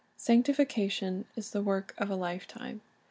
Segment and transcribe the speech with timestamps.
[0.17, 2.81] Sanctification is the work of a lifetime.